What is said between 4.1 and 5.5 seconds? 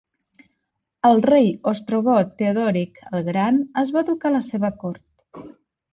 a la seva cort.